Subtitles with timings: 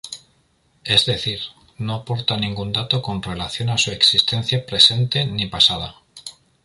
[0.83, 1.41] Es decir,
[1.77, 5.93] no aporta ningún dato con relación a su existencia presente ni pasada.